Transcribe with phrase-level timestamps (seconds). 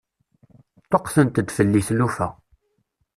[0.83, 2.27] Ṭṭuqqtent-d fell-i tlufa.